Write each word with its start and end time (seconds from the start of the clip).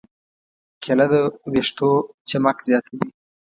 کېله 0.83 1.05
د 1.11 1.13
ویښتو 1.51 1.89
چمک 2.29 2.57
زیاتوي. 2.67 3.05